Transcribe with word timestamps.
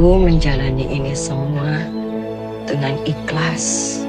Aku 0.00 0.16
menjalani 0.16 0.88
ini 0.96 1.12
semua 1.12 1.76
dengan 2.64 2.96
ikhlas. 3.04 4.00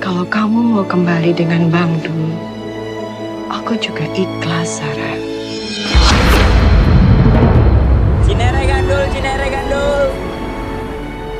Kalau 0.00 0.24
kamu 0.24 0.72
mau 0.72 0.84
kembali 0.88 1.36
dengan 1.36 1.68
Bang 1.68 2.00
Dul, 2.00 2.32
aku 3.52 3.76
juga 3.76 4.08
ikhlas, 4.16 4.80
Sarah. 4.80 5.16
Cinere 8.24 8.64
gandul, 8.64 9.04
cinere 9.12 9.52
gandul. 9.52 10.08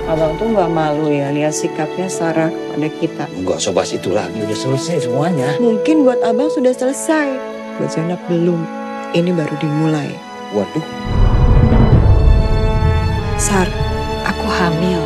Abang 0.05 0.37
tuh 0.37 0.53
nggak 0.53 0.69
malu 0.69 1.09
ya 1.09 1.33
lihat 1.33 1.57
sikapnya 1.57 2.13
Sarah 2.13 2.53
kepada 2.53 2.89
kita. 3.01 3.25
Enggak 3.41 3.57
usah 3.57 3.73
bahas 3.73 3.97
itu 3.97 4.13
lagi, 4.13 4.37
udah 4.37 4.59
selesai 4.69 5.09
semuanya. 5.09 5.49
Mungkin 5.57 6.05
buat 6.05 6.21
abang 6.21 6.53
sudah 6.53 6.77
selesai, 6.77 7.41
buat 7.81 7.89
Zainab 7.89 8.21
belum. 8.29 8.69
Ini 9.17 9.33
baru 9.33 9.57
dimulai. 9.57 10.13
Waduh, 10.53 10.85
Sar, 13.43 13.67
aku 14.23 14.47
hamil. 14.47 15.03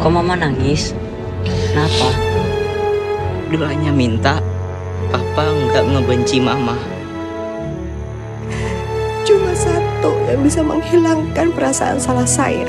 Kok 0.00 0.08
mama 0.08 0.32
nangis? 0.32 0.96
Kenapa? 1.44 2.08
Dulu 3.52 3.68
hanya 3.68 3.92
minta 3.92 4.40
papa 5.12 5.44
nggak 5.44 5.84
ngebenci 5.92 6.40
mama. 6.40 6.72
Cuma 9.28 9.52
satu 9.52 10.16
yang 10.24 10.40
bisa 10.40 10.64
menghilangkan 10.64 11.52
perasaan 11.52 12.00
salah 12.00 12.24
saya. 12.24 12.64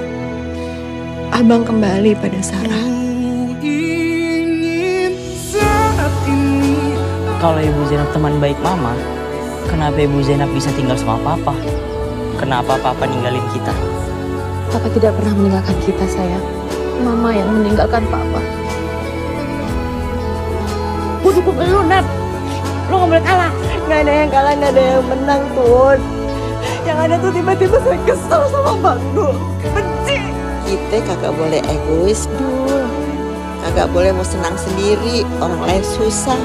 Abang 1.32 1.64
kembali 1.64 2.20
pada 2.20 2.44
Sarah. 2.44 2.84
Kalau 7.40 7.60
ibu 7.64 7.82
Zainab 7.88 8.12
teman 8.12 8.44
baik 8.44 8.60
mama, 8.60 8.92
kenapa 9.70 9.98
ibu 10.02 10.22
Zainab 10.22 10.50
bisa 10.54 10.70
tinggal 10.74 10.98
sama 10.98 11.18
papa? 11.22 11.54
Kenapa 12.36 12.76
papa 12.80 13.04
ninggalin 13.08 13.44
kita? 13.52 13.72
Papa 14.76 14.92
tidak 14.92 15.16
pernah 15.16 15.34
meninggalkan 15.40 15.78
kita, 15.88 16.04
sayang. 16.10 16.44
Mama 17.00 17.32
yang 17.32 17.48
meninggalkan 17.48 18.04
Papa. 18.12 18.42
Gue 21.24 21.32
dukung 21.32 21.56
lu, 21.60 21.80
Nat. 21.88 22.04
Lu 22.92 23.00
gak 23.00 23.08
boleh 23.08 23.24
kalah. 23.24 23.52
Gak 23.88 24.00
ada 24.04 24.14
yang 24.26 24.30
kalah, 24.32 24.54
gak 24.60 24.72
ada 24.76 24.84
yang 24.84 25.06
menang, 25.08 25.44
Tun. 25.56 26.00
Yang 26.86 26.98
ada 27.02 27.16
tuh 27.18 27.32
tiba-tiba 27.34 27.78
saya 27.82 28.00
kesel 28.06 28.42
sama 28.52 28.74
Bang 28.84 29.02
Dul. 29.16 29.36
Benci. 29.74 30.18
Kita 30.66 30.98
kagak 31.08 31.34
boleh 31.34 31.62
egois 31.66 32.30
dul. 32.38 32.86
Kagak 33.66 33.90
boleh 33.90 34.14
mau 34.14 34.26
senang 34.26 34.54
sendiri, 34.58 35.26
orang 35.42 35.62
lain 35.66 35.84
susah. 35.86 36.38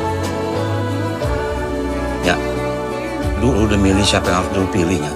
Lu 3.40 3.48
udah 3.64 3.78
milih 3.80 4.04
siapa 4.04 4.28
yang 4.28 4.44
harus 4.44 4.52
lu 4.52 4.68
pilihnya. 4.68 5.12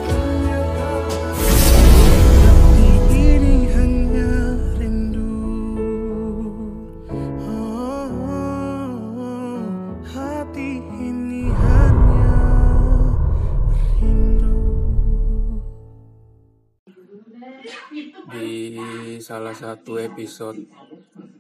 di 18.35 19.21
salah 19.23 19.55
satu 19.55 20.01
episode 20.01 20.59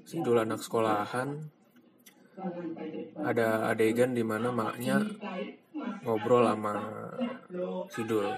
Sidul 0.07 0.37
anak 0.37 0.63
sekolahan 0.63 1.43
ada 3.19 3.73
adegan 3.73 4.15
di 4.15 4.23
mana 4.23 4.55
maknya 4.55 5.03
ngobrol 6.05 6.45
sama 6.45 6.77
Sidul 7.89 8.29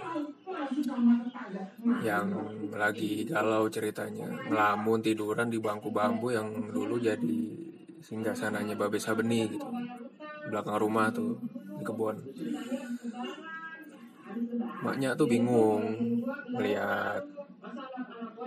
yang 2.03 2.31
lagi 2.75 3.27
galau 3.27 3.67
ceritanya. 3.67 4.31
Ngelamun 4.47 5.03
tiduran 5.03 5.51
di 5.51 5.59
bangku 5.59 5.91
bambu 5.91 6.31
yang 6.31 6.71
dulu 6.71 6.99
jadi 6.99 7.43
singgah 8.03 8.35
sananya 8.39 8.79
Babe 8.79 8.99
Sabeni 9.03 9.51
gitu. 9.51 9.67
Belakang 10.47 10.79
rumah 10.79 11.11
tuh 11.11 11.39
di 11.51 11.83
kebun. 11.83 12.17
Maknya 14.87 15.19
tuh 15.19 15.27
bingung 15.27 15.83
melihat 16.55 17.23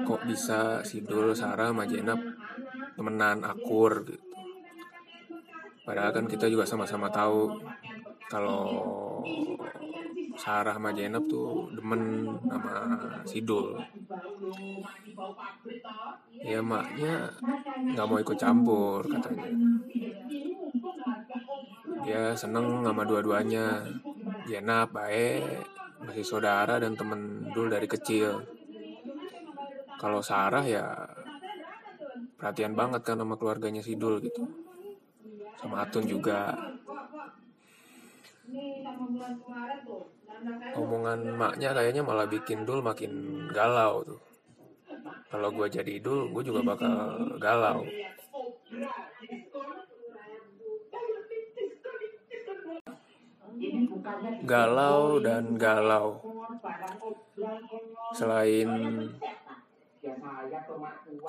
kok 0.07 0.21
bisa 0.23 0.79
Sidul, 0.87 1.35
Sarah, 1.35 1.75
sama 1.75 1.83
Jenab 1.83 2.19
temenan 2.95 3.43
akur 3.43 4.07
gitu. 4.07 4.23
Padahal 5.83 6.13
kan 6.13 6.25
kita 6.29 6.45
juga 6.45 6.69
sama-sama 6.69 7.09
tahu 7.09 7.57
kalau 8.31 8.63
Sarah 10.39 10.77
sama 10.77 10.95
Jenab 10.95 11.27
tuh 11.27 11.67
demen 11.75 12.29
sama 12.47 12.75
Sidul. 13.27 13.75
Ya 16.39 16.63
maknya 16.63 17.27
nggak 17.91 18.07
mau 18.07 18.21
ikut 18.21 18.37
campur 18.39 19.03
katanya. 19.09 19.49
Dia 22.05 22.31
seneng 22.37 22.85
sama 22.85 23.03
dua-duanya. 23.03 23.83
Jenab 24.47 24.95
baik, 24.95 25.67
masih 26.05 26.23
saudara 26.23 26.79
dan 26.79 26.95
temen 26.95 27.51
dul 27.51 27.67
dari 27.67 27.85
kecil 27.85 28.39
kalau 29.99 30.23
Sarah 30.23 30.63
ya 30.63 30.95
perhatian 32.39 32.71
banget 32.71 33.03
kan 33.03 33.19
sama 33.19 33.35
keluarganya 33.35 33.83
Sidul 33.83 34.23
gitu 34.23 34.47
sama 35.59 35.83
Atun 35.83 36.07
juga 36.07 36.55
omongan 40.75 41.19
maknya 41.33 41.73
kayaknya 41.73 42.01
malah 42.05 42.27
bikin 42.29 42.67
Dul 42.67 42.83
makin 42.83 43.45
galau 43.49 44.03
tuh. 44.05 44.21
Kalau 45.29 45.49
gue 45.53 45.67
jadi 45.69 46.01
Dul 46.01 46.33
gue 46.33 46.43
juga 46.45 46.61
bakal 46.65 47.37
galau. 47.37 47.85
Galau 54.45 55.21
dan 55.21 55.57
galau. 55.57 56.21
Selain 58.17 58.69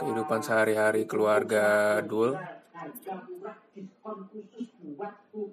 kehidupan 0.01 0.41
sehari-hari 0.41 1.05
keluarga 1.05 1.99
Dul 2.01 2.39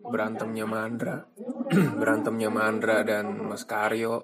berantemnya 0.08 0.64
Mandra 0.64 1.28
berantemnya 2.00 2.48
Mandra 2.48 3.04
dan 3.04 3.44
Mas 3.44 3.68
Karyo. 3.68 4.24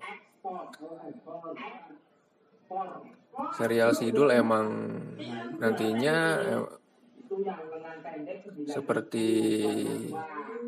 Serial 3.58 3.94
Sidul 3.94 4.32
emang 4.32 4.96
nantinya 5.60 6.16
eh, 6.42 6.66
seperti 8.70 9.28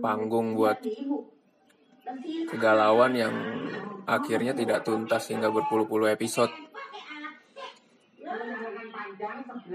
panggung 0.01 0.57
buat 0.57 0.81
kegalauan 2.49 3.13
yang 3.15 3.33
akhirnya 4.05 4.53
tidak 4.53 4.85
tuntas 4.85 5.31
hingga 5.31 5.49
berpuluh-puluh 5.49 6.13
episode. 6.13 6.51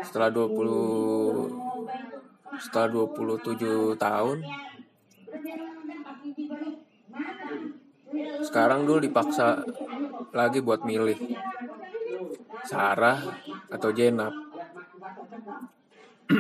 Setelah 0.05 0.31
20 0.31 2.61
setelah 2.61 3.09
27 3.09 3.97
tahun 3.97 4.45
sekarang 8.45 8.89
dulu 8.89 8.99
dipaksa 9.03 9.65
lagi 10.33 10.61
buat 10.65 10.85
milih. 10.87 11.19
Sarah 12.61 13.19
atau 13.73 13.91
Jenab 13.91 14.31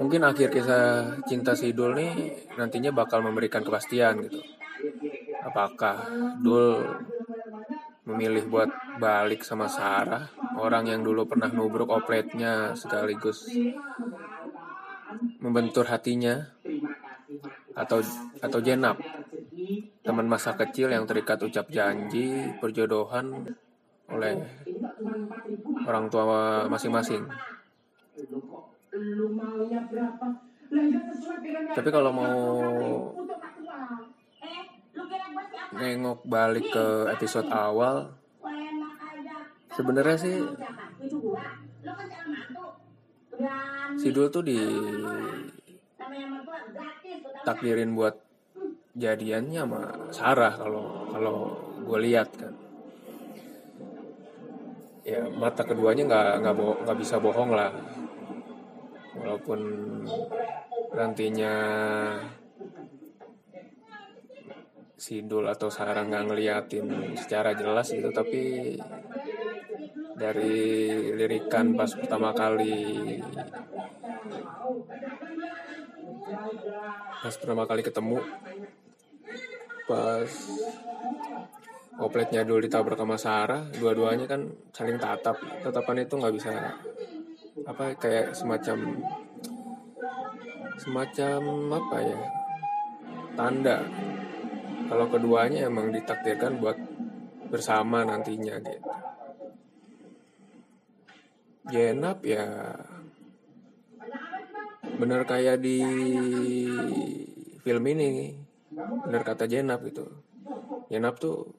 mungkin 0.00 0.26
akhir 0.26 0.50
kisah 0.50 1.16
cinta 1.24 1.54
Sidul 1.54 1.94
nih 1.96 2.12
nantinya 2.58 2.90
bakal 2.92 3.22
memberikan 3.22 3.62
kepastian 3.62 4.26
gitu. 4.26 4.42
Apakah 5.42 6.06
Dul 6.42 6.82
memilih 8.04 8.50
buat 8.50 8.70
balik 8.98 9.46
sama 9.46 9.70
Sarah 9.70 10.26
orang 10.58 10.90
yang 10.90 11.06
dulu 11.06 11.24
pernah 11.24 11.48
nubruk 11.48 11.88
opletnya 11.94 12.74
sekaligus 12.74 13.46
membentur 15.38 15.86
hatinya 15.86 16.42
atau 17.72 18.02
atau 18.42 18.58
Jenab 18.60 18.98
teman 20.02 20.26
masa 20.26 20.58
kecil 20.58 20.90
yang 20.90 21.06
terikat 21.06 21.38
ucap 21.38 21.70
janji 21.70 22.50
perjodohan 22.58 23.54
oleh 24.10 24.34
orang 25.86 26.10
tua 26.10 26.66
masing-masing. 26.66 27.22
Tapi 31.72 31.88
kalau 31.90 32.10
mau 32.10 32.36
nengok 35.72 36.20
balik 36.28 36.68
ke 36.68 36.86
episode 37.16 37.48
awal 37.48 38.12
sebenarnya 39.72 40.16
sih 40.20 40.36
Sidul 43.96 44.28
tuh 44.28 44.44
di 44.44 44.60
takdirin 47.44 47.96
buat 47.96 48.31
jadiannya 48.92 49.60
sama 49.64 49.82
Sarah 50.12 50.54
kalau 50.56 51.08
kalau 51.08 51.36
gue 51.84 51.98
lihat 52.04 52.28
kan. 52.36 52.54
Ya 55.02 55.26
mata 55.32 55.66
keduanya 55.66 56.06
nggak 56.06 56.30
nggak 56.44 56.54
bo- 56.54 56.80
bisa 56.94 57.18
bohong 57.18 57.50
lah. 57.56 57.72
Walaupun 59.18 59.60
nantinya 60.92 61.54
Sidul 65.02 65.50
atau 65.50 65.66
Sarah 65.66 66.06
nggak 66.06 66.30
ngeliatin 66.30 67.18
secara 67.18 67.58
jelas 67.58 67.90
gitu 67.90 68.14
tapi 68.14 68.78
dari 70.14 70.62
lirikan 71.18 71.74
pas 71.74 71.90
pertama 71.90 72.30
kali 72.30 73.18
pas 77.18 77.34
pertama 77.34 77.66
kali 77.66 77.82
ketemu 77.82 78.22
pas 79.92 80.32
Opletnya 82.00 82.40
dulu 82.42 82.64
ditabrak 82.64 82.96
sama 82.96 83.20
Sarah, 83.20 83.68
dua-duanya 83.76 84.24
kan 84.24 84.48
saling 84.72 84.96
tatap. 84.96 85.36
Tatapan 85.60 86.02
itu 86.02 86.16
nggak 86.16 86.34
bisa 86.34 86.50
apa 87.68 87.92
kayak 88.00 88.32
semacam 88.32 88.96
semacam 90.80 91.40
apa 91.78 91.96
ya 92.00 92.20
tanda 93.36 93.78
kalau 94.88 95.06
keduanya 95.12 95.68
emang 95.68 95.92
ditakdirkan 95.92 96.58
buat 96.58 96.74
bersama 97.52 98.08
nantinya 98.08 98.56
gitu. 98.64 98.90
Jenap 101.70 102.24
ya 102.24 102.72
bener 104.96 105.22
kayak 105.28 105.60
di 105.60 105.78
film 107.62 107.84
ini 107.86 108.41
bener 108.76 109.22
kata 109.24 109.44
Jenap 109.48 109.84
gitu. 109.84 110.04
Jenap 110.88 111.20
tuh 111.20 111.52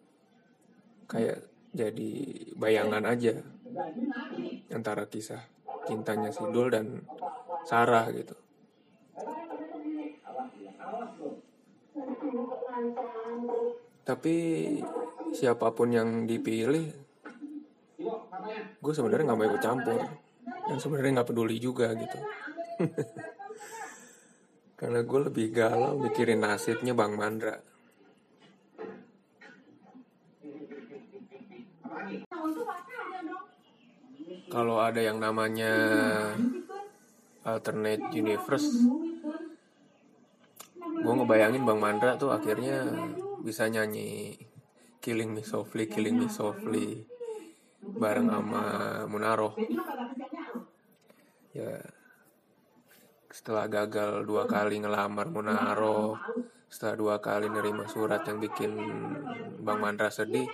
kayak 1.10 1.42
jadi 1.74 2.12
bayangan 2.57 3.04
aja 3.06 3.33
antara 4.69 5.06
kisah 5.10 5.42
cintanya 5.89 6.30
Sidul 6.30 6.69
dan 6.74 7.06
Sarah 7.65 8.10
gitu. 8.13 8.36
Tapi 14.04 14.36
siapa 15.31 15.71
pun 15.71 15.89
yang 15.89 16.27
dipilih 16.27 16.92
gue 18.83 18.94
sebenarnya 18.94 19.31
nggak 19.31 19.39
mau 19.39 19.48
ikut 19.48 19.63
campur. 19.63 20.01
Dan 20.63 20.77
sebenarnya 20.80 21.12
nggak 21.19 21.30
peduli 21.31 21.60
juga 21.60 21.92
gitu 21.92 22.19
karena 24.84 25.00
gue 25.00 25.20
lebih 25.32 25.48
galau 25.56 25.96
mikirin 25.96 26.44
nasibnya 26.44 26.92
Bang 26.92 27.16
Mandra. 27.16 27.56
Kalau 34.52 34.84
ada 34.84 35.00
yang 35.00 35.24
namanya 35.24 35.72
alternate 37.48 38.12
universe 38.12 38.84
gue 40.84 41.14
ngebayangin 41.16 41.64
Bang 41.64 41.80
Mandra 41.80 42.20
tuh 42.20 42.36
akhirnya 42.36 42.84
bisa 43.40 43.72
nyanyi 43.72 44.36
Killing 45.00 45.32
Me 45.32 45.48
Softly, 45.48 45.88
Killing 45.88 46.20
Me 46.20 46.28
Softly 46.28 47.08
bareng 47.80 48.28
sama 48.28 48.64
Munaro 49.08 49.56
ya 51.56 52.03
setelah 53.34 53.66
gagal 53.66 54.30
dua 54.30 54.46
kali 54.46 54.78
ngelamar 54.78 55.34
Munaro 55.34 56.22
setelah 56.70 56.96
dua 56.96 57.16
kali 57.18 57.50
nerima 57.50 57.90
surat 57.90 58.22
yang 58.30 58.38
bikin 58.38 58.78
Bang 59.66 59.82
Mandra 59.82 60.14
sedih 60.14 60.46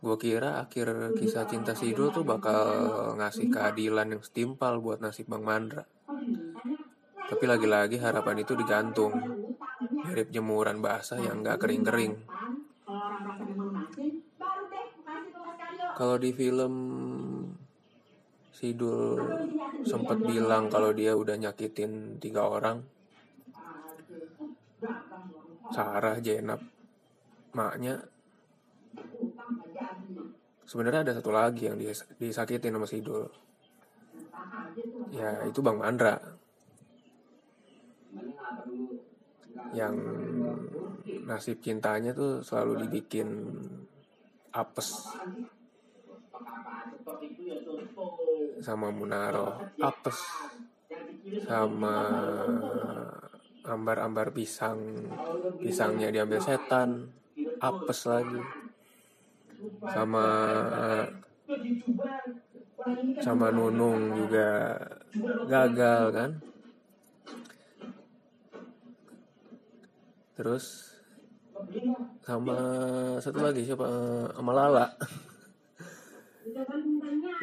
gue 0.00 0.16
kira 0.16 0.64
akhir 0.64 1.16
kisah 1.16 1.44
cinta 1.44 1.76
Sidul 1.76 2.08
tuh 2.08 2.24
bakal 2.24 2.68
ngasih 3.20 3.52
keadilan 3.52 4.16
yang 4.16 4.22
setimpal 4.24 4.80
buat 4.80 4.96
nasib 5.04 5.28
Bang 5.28 5.44
Mandra. 5.44 5.84
Tapi 7.28 7.44
lagi-lagi 7.44 8.00
harapan 8.00 8.40
itu 8.40 8.56
digantung 8.56 9.12
mirip 10.08 10.32
jemuran 10.32 10.80
basah 10.80 11.20
yang 11.20 11.44
gak 11.44 11.60
kering-kering. 11.60 12.16
Kalau 16.00 16.16
di 16.16 16.32
film 16.32 16.74
Sidul 18.56 19.20
sempat 19.86 20.18
bilang 20.20 20.68
kalau 20.72 20.90
dia 20.92 21.16
udah 21.16 21.36
nyakitin 21.36 22.18
tiga 22.20 22.46
orang. 22.46 22.82
Sarah, 25.70 26.18
Jenab, 26.18 26.60
maknya. 27.54 28.00
Sebenarnya 30.66 31.02
ada 31.06 31.12
satu 31.18 31.30
lagi 31.34 31.66
yang 31.66 31.78
dis- 31.78 32.06
disakitin 32.18 32.74
sama 32.74 32.86
Sidul 32.86 33.26
ya 35.10 35.44
itu 35.46 35.60
Bang 35.60 35.78
Mandra. 35.82 36.16
Yang 39.70 39.94
nasib 41.26 41.58
cintanya 41.62 42.10
tuh 42.10 42.42
selalu 42.42 42.86
dibikin 42.86 43.28
apes 44.50 45.14
sama 48.60 48.92
Munaro. 48.92 49.72
apes. 49.80 50.18
sama 51.44 51.96
ambar-ambar 53.64 54.32
pisang. 54.32 54.80
Pisangnya 55.60 56.12
diambil 56.12 56.40
setan. 56.40 57.10
apes 57.60 58.08
lagi. 58.08 58.40
Sama 59.92 60.24
sama 63.20 63.52
Nunung 63.52 64.16
juga 64.16 64.76
gagal 65.44 66.02
kan? 66.16 66.30
Terus 70.40 70.96
sama 72.24 72.56
satu 73.20 73.44
lagi 73.44 73.68
siapa? 73.68 73.84
Eh, 73.84 74.26
sama 74.32 74.52
Lala 74.56 74.86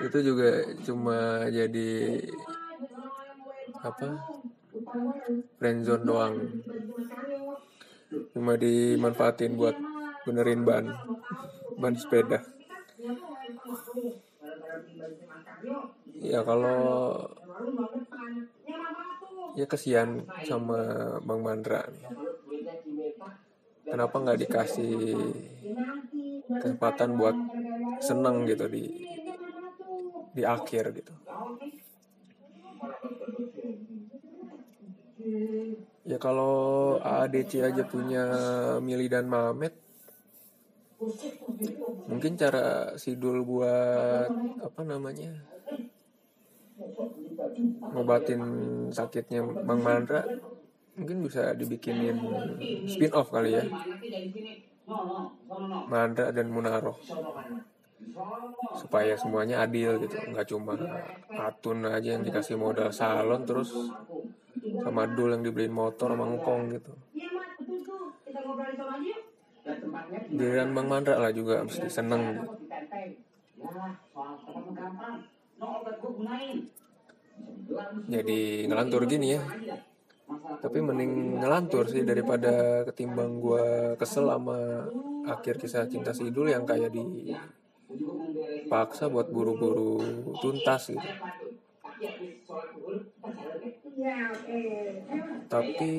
itu 0.05 0.17
juga 0.21 0.47
cuma 0.85 1.45
jadi 1.49 1.87
apa? 3.83 4.07
Friendzone 5.59 6.03
doang. 6.05 6.35
Cuma 8.33 8.53
dimanfaatin 8.63 9.51
buat 9.59 9.75
benerin 10.25 10.61
ban. 10.67 10.85
Ban 11.81 11.93
sepeda. 11.97 12.39
Ya 16.31 16.39
kalau 16.47 16.77
ya 19.59 19.65
kesian 19.71 20.09
sama 20.47 20.77
Bang 21.25 21.41
Mandra. 21.45 21.81
Kenapa 23.89 24.15
nggak 24.19 24.39
dikasih 24.43 24.93
kesempatan 26.61 27.09
buat 27.19 27.35
seneng 28.07 28.47
gitu 28.49 28.65
di 28.71 28.83
di 30.35 30.43
akhir 30.45 30.83
gitu. 30.95 31.13
Ya 36.07 36.17
kalau 36.25 36.55
AADC 37.03 37.51
aja 37.67 37.83
punya 37.83 38.23
Mili 38.79 39.07
dan 39.11 39.27
Mamet 39.27 39.73
mungkin 42.09 42.33
cara 42.39 42.95
Sidul 42.97 43.43
buat 43.43 44.31
apa 44.63 44.81
namanya 44.87 45.31
ngobatin 47.93 48.41
sakitnya 48.97 49.41
Bang 49.67 49.81
Mandra 49.85 50.21
mungkin 50.97 51.17
bisa 51.25 51.53
dibikinin 51.59 52.17
spin 52.89 53.11
off 53.13 53.29
kali 53.29 53.51
ya 53.59 53.65
Mandra 55.91 56.31
dan 56.31 56.47
Munaro. 56.47 56.95
Supaya 58.79 59.13
semuanya 59.19 59.67
adil 59.67 59.99
gitu 59.99 60.15
nggak 60.31 60.47
cuma 60.47 60.73
Atun 61.35 61.83
aja 61.83 62.15
yang 62.15 62.23
dikasih 62.23 62.55
modal 62.55 62.89
salon 62.95 63.43
terus 63.43 63.71
sama 64.83 65.03
Dul 65.11 65.35
yang 65.35 65.43
dibeliin 65.43 65.75
motor 65.75 66.15
sama 66.15 66.25
ngkong 66.31 66.61
gitu. 66.79 66.91
Giliran 70.31 70.71
Bang 70.71 70.87
Mandra 70.87 71.15
lah 71.19 71.31
juga 71.35 71.67
mesti 71.67 71.87
seneng. 71.91 72.21
Gitu. 72.31 72.45
jadi 78.07 78.39
ngelantur 78.71 79.03
gini 79.05 79.35
ya 79.35 79.41
tapi 80.57 80.81
mending 80.81 81.37
ngelantur 81.37 81.85
sih 81.85 82.01
daripada 82.01 82.81
ketimbang 82.89 83.37
gua 83.37 83.93
kesel 83.93 84.25
sama 84.25 84.89
akhir 85.29 85.61
kisah 85.61 85.85
cinta 85.85 86.15
Sidul 86.15 86.49
yang 86.49 86.65
kayak 86.65 86.89
di 86.89 87.33
paksa 88.67 89.07
buat 89.07 89.29
buru-buru 89.31 90.01
tuntas 90.41 90.91
gitu. 90.91 91.09
Tapi 95.47 95.91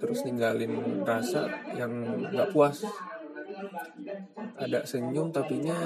terus 0.00 0.20
ninggalin 0.24 1.04
rasa 1.04 1.48
yang 1.76 1.92
nggak 2.32 2.50
puas. 2.52 2.84
Ada 4.56 4.88
senyum 4.88 5.32
tapinya 5.34 5.76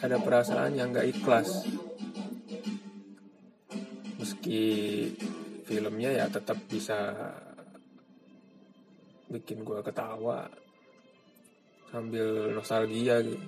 ada 0.00 0.16
perasaan 0.18 0.72
yang 0.72 0.90
nggak 0.90 1.10
ikhlas 1.14 1.68
meski 4.52 5.16
filmnya 5.64 6.12
ya 6.12 6.28
tetap 6.28 6.60
bisa 6.68 7.16
bikin 9.32 9.64
gue 9.64 9.80
ketawa 9.80 10.44
sambil 11.88 12.52
nostalgia 12.52 13.24
gitu. 13.24 13.40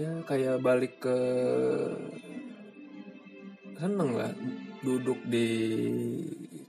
Ya 0.00 0.24
kayak 0.24 0.64
balik 0.64 1.04
ke 1.04 1.18
seneng 3.76 4.16
lah 4.16 4.32
duduk 4.80 5.20
di 5.28 5.48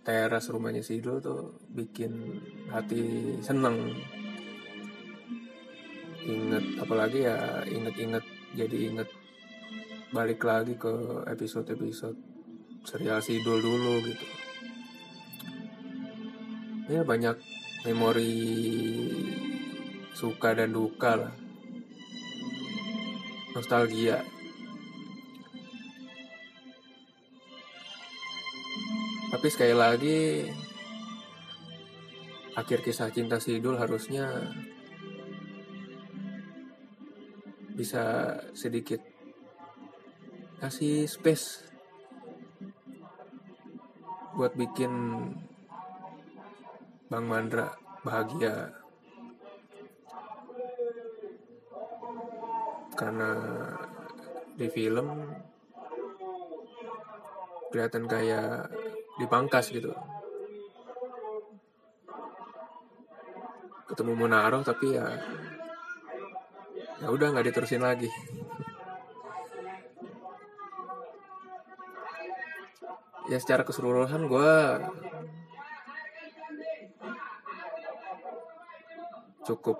teras 0.03 0.51
rumahnya 0.51 0.83
Sidul 0.83 1.23
tuh 1.23 1.55
bikin 1.71 2.11
hati 2.67 3.31
seneng. 3.39 3.95
Inget 6.27 6.83
apalagi 6.83 7.23
ya 7.23 7.63
inget-inget 7.71 8.25
jadi 8.51 8.91
inget 8.91 9.09
balik 10.11 10.43
lagi 10.43 10.75
ke 10.75 11.23
episode-episode 11.23 12.19
serial 12.83 13.23
Sidul 13.23 13.63
dulu 13.63 14.03
gitu. 14.03 14.25
Ya 16.91 17.07
banyak 17.07 17.39
memori 17.87 18.35
suka 20.11 20.51
dan 20.51 20.75
duka 20.75 21.15
lah. 21.15 21.33
Nostalgia. 23.55 24.19
Tapi 29.31 29.47
sekali 29.47 29.75
lagi 29.75 30.19
akhir 32.59 32.83
kisah 32.83 33.15
cinta 33.15 33.39
Sidul 33.39 33.79
harusnya 33.79 34.27
bisa 37.81 38.37
sedikit 38.53 39.01
kasih 40.61 41.09
space 41.09 41.65
buat 44.37 44.53
bikin 44.53 44.93
Bang 47.09 47.25
Mandra 47.25 47.73
bahagia. 48.05 48.69
Karena 52.93 53.33
di 54.53 54.69
film 54.69 55.33
kelihatan 57.73 58.05
kayak 58.05 58.69
dipangkas 59.17 59.73
gitu. 59.73 59.89
Ketemu 63.89 64.13
Munaro 64.13 64.61
tapi 64.61 64.93
ya 64.93 65.09
ya 67.01 67.07
udah 67.09 67.27
nggak 67.33 67.49
diterusin 67.49 67.81
lagi. 67.81 68.09
Ya 73.25 73.37
secara 73.41 73.65
keseluruhan 73.65 74.29
gue 74.29 74.53
cukup 79.41 79.77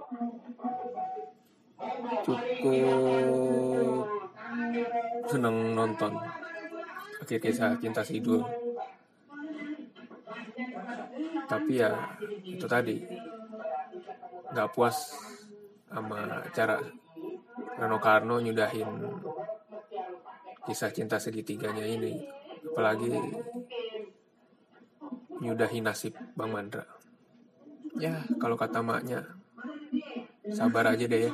cukup 2.25 4.07
seneng 5.29 5.77
nonton 5.77 6.11
akhir 7.21 7.39
kisah 7.39 7.77
cinta 7.77 8.01
Sidul 8.01 8.41
tapi 11.45 11.83
ya 11.83 11.91
itu 12.47 12.65
tadi. 12.65 13.03
Nggak 14.51 14.71
puas 14.71 14.95
sama 15.91 16.43
cara 16.55 16.79
Rano 17.81 17.97
Karno 17.97 18.37
nyudahin 18.37 18.85
kisah 20.69 20.93
cinta 20.93 21.17
segitiganya 21.17 21.81
ini 21.81 22.13
apalagi 22.61 23.09
nyudahin 25.41 25.89
nasib 25.89 26.13
Bang 26.37 26.53
Mandra 26.53 26.85
ya 27.97 28.21
kalau 28.37 28.53
kata 28.53 28.85
maknya 28.85 29.25
sabar 30.53 30.93
aja 30.93 31.09
deh 31.09 31.25
ya 31.25 31.33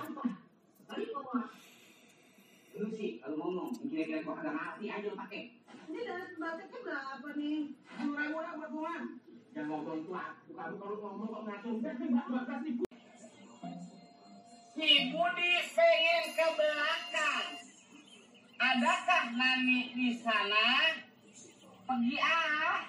Si 14.78 15.10
Budi 15.10 15.54
pengen 15.74 16.38
ke 16.38 16.48
belakang. 16.54 17.50
Adakah 18.62 19.34
Nani 19.34 19.90
di 19.98 20.14
sana? 20.22 20.94
Pergi 21.90 22.18
ah. 22.22 22.86